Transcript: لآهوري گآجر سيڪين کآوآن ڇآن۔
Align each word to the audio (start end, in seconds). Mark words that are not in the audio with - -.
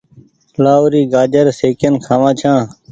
لآهوري 0.63 1.01
گآجر 1.13 1.45
سيڪين 1.59 1.93
کآوآن 2.05 2.33
ڇآن۔ 2.39 2.59